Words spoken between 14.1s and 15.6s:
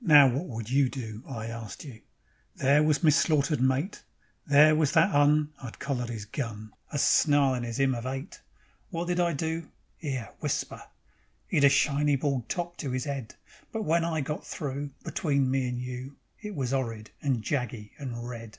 got through, Between